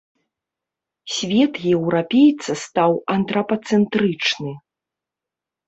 Свет 1.15 1.53
еўрапейца 1.75 2.53
стаў 2.65 2.91
антрапацэнтрычны. 3.19 4.59